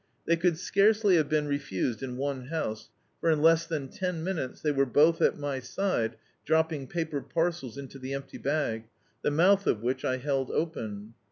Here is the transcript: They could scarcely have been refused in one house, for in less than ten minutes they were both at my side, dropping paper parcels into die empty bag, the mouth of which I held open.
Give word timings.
They 0.25 0.35
could 0.35 0.57
scarcely 0.57 1.17
have 1.17 1.29
been 1.29 1.47
refused 1.47 2.01
in 2.01 2.17
one 2.17 2.47
house, 2.47 2.89
for 3.19 3.29
in 3.29 3.43
less 3.43 3.67
than 3.67 3.87
ten 3.87 4.23
minutes 4.23 4.59
they 4.59 4.71
were 4.71 4.87
both 4.87 5.21
at 5.21 5.37
my 5.37 5.59
side, 5.59 6.15
dropping 6.43 6.87
paper 6.87 7.21
parcels 7.21 7.77
into 7.77 7.99
die 7.99 8.09
empty 8.15 8.39
bag, 8.39 8.85
the 9.21 9.29
mouth 9.29 9.67
of 9.67 9.83
which 9.83 10.03
I 10.03 10.17
held 10.17 10.49
open. 10.49 11.13